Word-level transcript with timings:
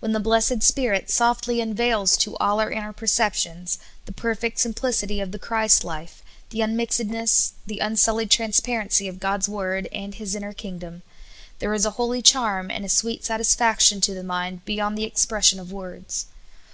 When 0.00 0.12
the 0.12 0.20
blessed 0.20 0.62
Spirit 0.62 1.08
softly 1.08 1.58
unveils 1.62 2.18
to 2.18 2.36
all 2.36 2.60
our 2.60 2.70
inner 2.70 2.92
perceptions 2.92 3.78
the 4.04 4.12
perfect 4.12 4.58
simplicity 4.58 5.20
of 5.20 5.32
the 5.32 5.38
Christ 5.38 5.84
life, 5.84 6.22
the 6.50 6.60
unmixed 6.60 7.06
ness, 7.06 7.54
the 7.66 7.78
unsullied 7.78 8.30
transparency 8.30 9.08
of 9.08 9.18
God's 9.20 9.48
Word 9.48 9.88
and 9.90 10.14
His 10.16 10.34
inner 10.34 10.52
kingdom, 10.52 11.00
there 11.60 11.72
is 11.72 11.86
a 11.86 11.92
hol}^ 11.92 12.22
charm 12.22 12.70
and 12.70 12.84
a 12.84 12.90
sweet 12.90 13.24
satisfaction 13.24 14.02
to 14.02 14.12
the 14.12 14.22
mind 14.22 14.66
be3'ond 14.66 14.96
the 14.96 15.04
expression 15.04 15.58
of 15.58 15.72
words. 15.72 16.26